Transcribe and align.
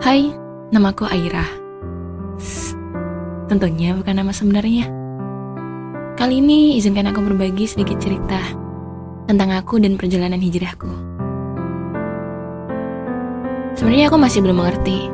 Hai, 0.00 0.32
namaku 0.72 1.04
Aira. 1.12 1.44
Tentunya 3.52 3.92
bukan 3.92 4.16
nama 4.16 4.32
sebenarnya. 4.32 4.88
Kali 6.16 6.40
ini 6.40 6.80
izinkan 6.80 7.12
aku 7.12 7.20
berbagi 7.20 7.68
sedikit 7.68 8.00
cerita 8.00 8.40
tentang 9.28 9.52
aku 9.52 9.76
dan 9.76 10.00
perjalanan 10.00 10.40
hijrahku. 10.40 10.88
Sebenarnya 13.76 14.08
aku 14.08 14.16
masih 14.16 14.40
belum 14.40 14.64
mengerti 14.64 15.04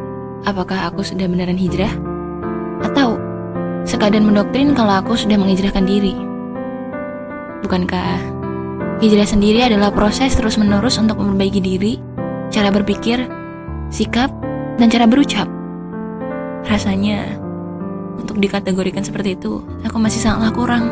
apakah 0.47 0.87
aku 0.87 1.03
sudah 1.03 1.27
beneran 1.27 1.59
hijrah 1.59 1.91
atau 2.87 3.19
sekadar 3.83 4.23
mendoktrin 4.23 4.71
kalau 4.79 5.03
aku 5.03 5.19
sudah 5.19 5.35
menghijrahkan 5.35 5.83
diri. 5.83 6.15
Bukankah 7.67 8.23
hijrah 9.03 9.27
sendiri 9.27 9.67
adalah 9.67 9.91
proses 9.91 10.39
terus-menerus 10.39 10.95
untuk 11.03 11.19
memperbaiki 11.19 11.59
diri, 11.59 11.99
cara 12.55 12.71
berpikir, 12.71 13.27
sikap, 13.91 14.46
dan 14.77 14.93
cara 14.93 15.09
berucap. 15.09 15.49
Rasanya, 16.69 17.37
untuk 18.21 18.41
dikategorikan 18.41 19.05
seperti 19.05 19.37
itu, 19.37 19.65
aku 19.85 19.97
masih 19.97 20.21
sangatlah 20.21 20.53
kurang. 20.53 20.85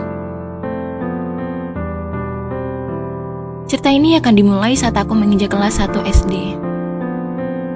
Cerita 3.65 3.91
ini 3.91 4.17
akan 4.21 4.35
dimulai 4.37 4.77
saat 4.77 4.95
aku 4.97 5.17
menginjak 5.17 5.53
kelas 5.53 5.81
1 5.81 6.05
SD. 6.05 6.35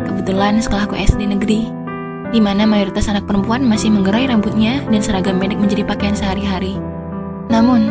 Kebetulan 0.05 0.61
sekolahku 0.61 0.95
SD 0.95 1.27
negeri, 1.27 1.69
di 2.29 2.41
mana 2.41 2.69
mayoritas 2.69 3.09
anak 3.09 3.25
perempuan 3.25 3.65
masih 3.65 3.89
menggerai 3.93 4.29
rambutnya 4.29 4.85
dan 4.89 5.01
seragam 5.01 5.41
pendek 5.41 5.59
menjadi 5.59 5.83
pakaian 5.85 6.15
sehari-hari. 6.15 6.77
Namun, 7.49 7.89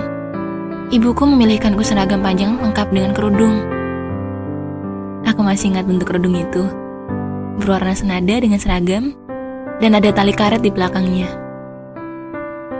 ibuku 0.93 1.25
memilihkanku 1.25 1.81
seragam 1.81 2.21
panjang 2.21 2.61
lengkap 2.61 2.87
dengan 2.93 3.11
kerudung. 3.17 3.65
Aku 5.27 5.41
masih 5.43 5.75
ingat 5.75 5.89
bentuk 5.89 6.07
kerudung 6.13 6.37
itu 6.37 6.86
berwarna 7.57 7.97
senada 7.97 8.37
dengan 8.37 8.61
seragam, 8.61 9.17
dan 9.81 9.97
ada 9.97 10.13
tali 10.13 10.33
karet 10.33 10.61
di 10.61 10.69
belakangnya. 10.69 11.29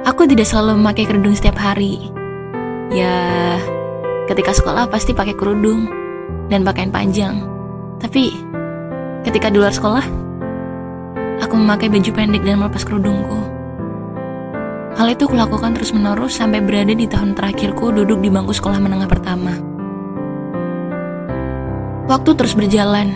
Aku 0.05 0.23
tidak 0.23 0.47
selalu 0.47 0.79
memakai 0.79 1.03
kerudung 1.03 1.35
setiap 1.35 1.59
hari. 1.59 2.13
Ya, 2.93 3.57
ketika 4.31 4.55
sekolah 4.55 4.87
pasti 4.87 5.11
pakai 5.11 5.35
kerudung 5.35 5.91
dan 6.47 6.63
pakaian 6.63 6.93
panjang. 6.93 7.43
Tapi, 7.99 8.31
ketika 9.27 9.51
di 9.51 9.59
luar 9.59 9.75
sekolah, 9.75 10.05
aku 11.43 11.53
memakai 11.59 11.91
baju 11.91 12.11
pendek 12.13 12.45
dan 12.47 12.61
melepas 12.61 12.87
kerudungku. 12.87 13.41
Hal 14.97 15.13
itu 15.13 15.29
kulakukan 15.29 15.77
terus-menerus 15.77 16.41
sampai 16.41 16.57
berada 16.57 16.89
di 16.89 17.05
tahun 17.05 17.37
terakhirku 17.37 17.93
duduk 17.93 18.17
di 18.17 18.33
bangku 18.33 18.49
sekolah 18.49 18.81
menengah 18.81 19.05
pertama. 19.05 19.53
Waktu 22.07 22.31
terus 22.33 22.55
berjalan, 22.55 23.13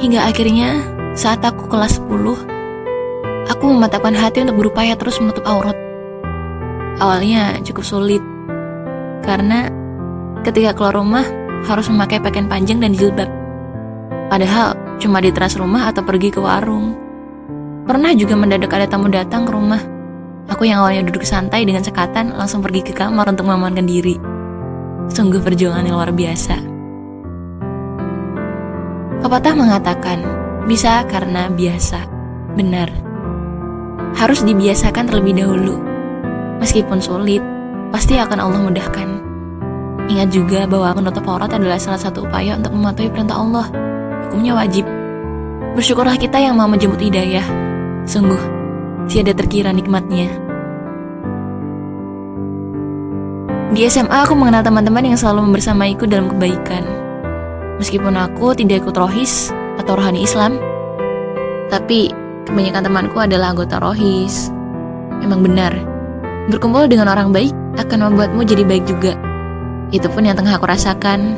Hingga 0.00 0.20
akhirnya 0.24 0.80
saat 1.12 1.44
aku 1.44 1.68
kelas 1.68 2.00
10, 2.00 3.48
aku 3.52 3.64
mematapkan 3.68 4.16
hati 4.16 4.46
untuk 4.46 4.64
berupaya 4.64 4.96
terus 4.96 5.20
menutup 5.20 5.44
aurat. 5.44 5.76
Awalnya 7.02 7.60
cukup 7.66 7.84
sulit, 7.84 8.22
karena 9.26 9.68
ketika 10.40 10.72
keluar 10.72 10.96
rumah 10.96 11.24
harus 11.68 11.86
memakai 11.92 12.18
pakaian 12.18 12.48
panjang 12.48 12.80
dan 12.80 12.96
jilbab. 12.96 13.28
Padahal 14.32 14.74
cuma 14.96 15.20
di 15.20 15.28
teras 15.28 15.54
rumah 15.60 15.92
atau 15.92 16.00
pergi 16.00 16.32
ke 16.32 16.40
warung. 16.40 16.96
Pernah 17.84 18.16
juga 18.16 18.38
mendadak 18.38 18.72
ada 18.72 18.86
tamu 18.88 19.12
datang 19.12 19.44
ke 19.44 19.52
rumah. 19.52 19.82
Aku 20.48 20.66
yang 20.66 20.82
awalnya 20.82 21.06
duduk 21.06 21.22
santai 21.22 21.62
dengan 21.62 21.84
sekatan 21.84 22.34
langsung 22.34 22.64
pergi 22.64 22.82
ke 22.82 22.92
kamar 22.96 23.30
untuk 23.30 23.46
memankan 23.46 23.86
diri. 23.86 24.16
Sungguh 25.12 25.42
perjuangan 25.44 25.84
yang 25.84 26.00
luar 26.00 26.10
biasa. 26.14 26.71
Pepatah 29.22 29.54
mengatakan, 29.54 30.18
bisa 30.66 31.06
karena 31.06 31.46
biasa. 31.46 32.02
Benar. 32.58 32.90
Harus 34.18 34.42
dibiasakan 34.42 35.06
terlebih 35.06 35.38
dahulu. 35.38 35.78
Meskipun 36.58 36.98
sulit, 36.98 37.38
pasti 37.94 38.18
akan 38.18 38.38
Allah 38.42 38.60
mudahkan. 38.66 39.08
Ingat 40.10 40.28
juga 40.34 40.66
bahwa 40.66 40.98
menutup 40.98 41.22
aurat 41.30 41.54
adalah 41.54 41.78
salah 41.78 42.02
satu 42.02 42.26
upaya 42.26 42.58
untuk 42.58 42.74
mematuhi 42.74 43.14
perintah 43.14 43.38
Allah. 43.38 43.70
Hukumnya 44.26 44.58
wajib. 44.58 44.84
Bersyukurlah 45.78 46.18
kita 46.18 46.42
yang 46.42 46.58
mau 46.58 46.66
menjemput 46.66 46.98
hidayah. 46.98 47.46
Sungguh, 48.02 48.42
tiada 49.06 49.30
terkira 49.38 49.70
nikmatnya. 49.70 50.28
Di 53.72 53.86
SMA 53.88 54.26
aku 54.26 54.34
mengenal 54.36 54.66
teman-teman 54.66 55.14
yang 55.14 55.16
selalu 55.16 55.48
membersamaiku 55.48 56.04
dalam 56.04 56.28
kebaikan. 56.28 56.84
Meskipun 57.82 58.14
aku 58.14 58.54
tidak 58.54 58.86
ikut 58.86 58.94
rohis 58.94 59.50
atau 59.82 59.98
rohani 59.98 60.22
Islam, 60.22 60.54
tapi 61.66 62.14
kebanyakan 62.46 62.86
temanku 62.86 63.18
adalah 63.18 63.50
anggota 63.50 63.82
rohis. 63.82 64.54
Memang 65.18 65.42
benar, 65.42 65.74
berkumpul 66.46 66.86
dengan 66.86 67.10
orang 67.10 67.34
baik 67.34 67.50
akan 67.82 68.06
membuatmu 68.06 68.46
jadi 68.46 68.62
baik 68.62 68.86
juga. 68.86 69.18
Itu 69.90 70.06
pun 70.14 70.22
yang 70.22 70.38
tengah 70.38 70.62
aku 70.62 70.70
rasakan. 70.70 71.34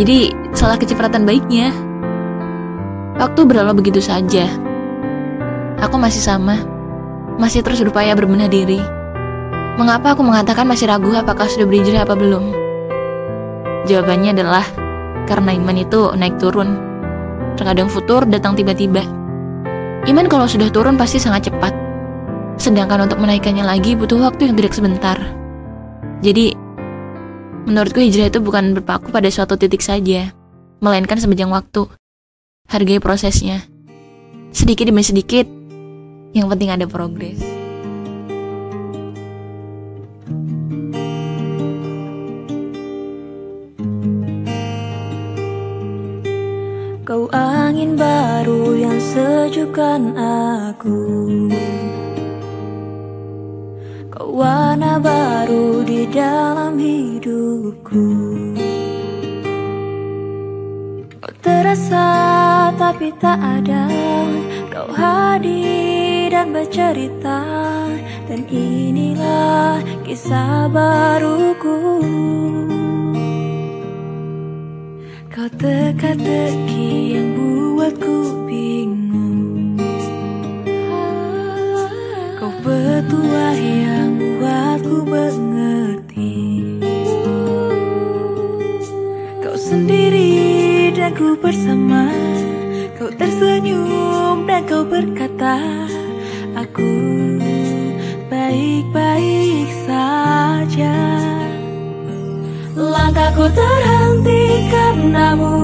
Jadi, 0.00 0.32
salah 0.56 0.80
kecipratan 0.80 1.28
baiknya. 1.28 1.68
Waktu 3.20 3.44
berlalu 3.44 3.84
begitu 3.84 4.00
saja. 4.00 4.48
Aku 5.84 6.00
masih 6.00 6.24
sama, 6.24 6.64
masih 7.36 7.60
terus 7.60 7.84
berupaya 7.84 8.16
berbenah 8.16 8.48
diri. 8.48 8.80
Mengapa 9.76 10.16
aku 10.16 10.24
mengatakan 10.24 10.64
masih 10.64 10.88
ragu 10.88 11.12
apakah 11.12 11.44
sudah 11.44 11.68
berhijrah 11.68 12.08
apa 12.08 12.16
belum? 12.16 12.56
Jawabannya 13.84 14.32
adalah 14.32 14.85
karena 15.26 15.52
iman 15.58 15.76
itu 15.76 16.14
naik 16.14 16.38
turun. 16.38 16.78
Terkadang 17.58 17.90
futur 17.90 18.22
datang 18.24 18.54
tiba-tiba. 18.54 19.02
Iman 20.06 20.30
kalau 20.30 20.46
sudah 20.46 20.70
turun 20.70 20.94
pasti 20.94 21.18
sangat 21.18 21.50
cepat. 21.50 21.74
Sedangkan 22.56 23.10
untuk 23.10 23.20
menaikkannya 23.20 23.66
lagi 23.66 23.98
butuh 23.98 24.22
waktu 24.22 24.48
yang 24.48 24.56
tidak 24.56 24.72
sebentar. 24.72 25.18
Jadi, 26.22 26.54
menurutku 27.68 28.00
hijrah 28.00 28.30
itu 28.30 28.40
bukan 28.40 28.72
berpaku 28.72 29.12
pada 29.12 29.28
suatu 29.28 29.58
titik 29.58 29.82
saja, 29.84 30.32
melainkan 30.80 31.18
sepanjang 31.20 31.52
waktu. 31.52 31.90
Hargai 32.70 33.02
prosesnya. 33.02 33.66
Sedikit 34.54 34.88
demi 34.88 35.04
sedikit, 35.04 35.44
yang 36.32 36.48
penting 36.48 36.72
ada 36.72 36.88
progres. 36.88 37.65
Kau 47.06 47.30
angin 47.30 47.94
baru 47.94 48.74
yang 48.74 48.98
sejukkan 48.98 50.18
aku. 50.18 50.98
Kau 54.10 54.34
warna 54.34 54.98
baru 54.98 55.86
di 55.86 56.10
dalam 56.10 56.74
hidupku. 56.74 58.10
Kau 61.22 61.34
terasa 61.46 62.10
tapi 62.74 63.14
tak 63.22 63.38
ada. 63.38 63.86
Kau 64.74 64.90
hadir 64.90 66.34
dan 66.34 66.50
bercerita. 66.50 67.38
Dan 68.26 68.42
inilah 68.50 69.78
kisah 70.02 70.66
baruku 70.74 72.02
Kau 75.46 75.62
teka-teki 75.62 77.14
yang 77.14 77.38
buatku 77.38 78.50
bingung. 78.50 79.78
Kau 82.34 82.50
petua 82.66 83.54
yang 83.54 84.18
buatku 84.18 85.06
mengerti. 85.06 86.34
Kau 89.38 89.54
sendiri 89.54 90.90
dan 90.98 91.14
ku 91.14 91.38
bersama. 91.38 92.10
Kau 92.98 93.06
tersenyum 93.14 94.50
dan 94.50 94.66
kau 94.66 94.82
berkata 94.82 95.62
Aku 96.58 96.90
baik-baik 98.26 99.70
saja 99.86 101.45
Mataku 103.16 103.48
terhenti 103.48 104.68
karenamu 104.68 105.56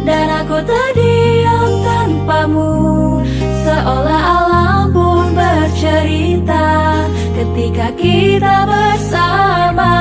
Dan 0.00 0.32
aku 0.32 0.64
terdiam 0.64 1.68
tanpamu. 1.84 2.72
Seolah 3.68 4.22
alam 4.24 4.88
pun 4.88 5.28
bercerita 5.36 7.04
Ketika 7.36 7.92
kita 8.00 8.64
bersama 8.64 9.92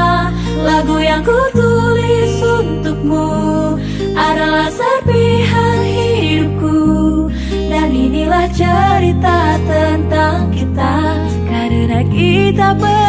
Lagu 0.64 1.04
yang 1.04 1.20
ku 1.20 1.36
tulis 1.52 2.40
untukmu 2.48 3.28
Adalah 4.16 4.72
serpihan 4.72 5.84
hidupku. 5.84 6.80
Dan 7.68 7.92
inilah 7.92 8.48
cerita 8.56 9.60
tentang 9.68 10.48
kita 10.56 10.96
Karena 11.44 12.08
kita 12.08 12.72
bersama 12.72 13.09